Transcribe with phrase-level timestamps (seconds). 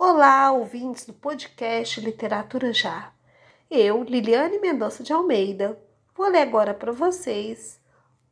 [0.00, 3.12] Olá, ouvintes do podcast Literatura Já.
[3.68, 5.76] Eu, Liliane Mendonça de Almeida,
[6.14, 7.80] vou ler agora para vocês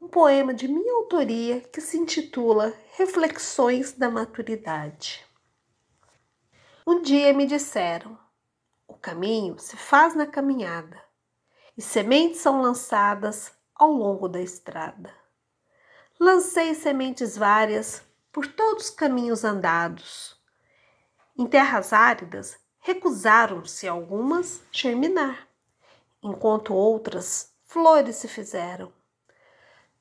[0.01, 5.27] um poema de minha autoria que se intitula Reflexões da Maturidade.
[6.87, 8.17] Um dia me disseram:
[8.87, 11.03] o caminho se faz na caminhada
[11.77, 15.13] e sementes são lançadas ao longo da estrada.
[16.21, 20.36] Lancei sementes várias por todos os caminhos andados.
[21.39, 25.47] Em terras áridas, recusaram-se algumas germinar,
[26.23, 28.91] enquanto outras flores se fizeram.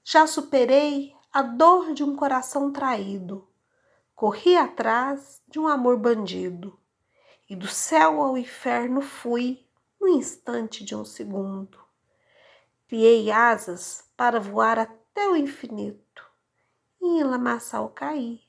[0.01, 3.45] Já superei a dor de um coração traído,
[4.15, 6.79] corri atrás de um amor bandido,
[7.49, 9.67] e do céu ao inferno fui
[9.99, 11.83] no instante de um segundo.
[12.87, 16.23] Criei asas para voar até o infinito
[17.01, 18.44] e em lamaçal caí.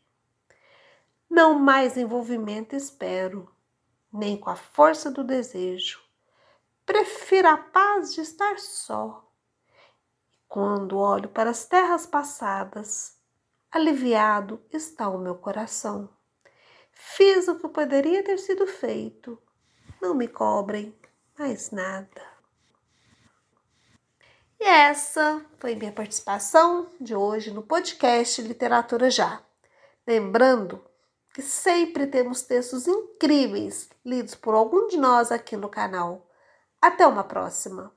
[1.36, 3.46] Não mais envolvimento espero,
[4.10, 6.00] nem com a força do desejo.
[6.87, 9.23] Prefiro a paz de estar só.
[10.48, 13.18] Quando olho para as terras passadas,
[13.70, 16.09] aliviado está o meu coração.
[16.90, 19.38] Fiz o que poderia ter sido feito.
[20.00, 20.98] Não me cobrem
[21.38, 22.23] mais nada.
[24.59, 29.43] E essa foi minha participação de hoje no podcast Literatura Já.
[30.06, 30.85] Lembrando
[31.37, 36.26] que sempre temos textos incríveis lidos por algum de nós aqui no canal.
[36.80, 37.93] Até uma próxima!